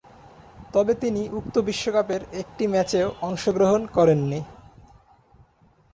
তবে 0.73 0.93
তিনি 0.95 1.21
উক্ত 1.39 1.55
বিশ্বকাপের 1.67 2.21
একটি 2.41 2.63
ম্যাচেও 2.67 3.07
অংশগ্রহণ 3.21 3.81
করেননি। 3.95 4.39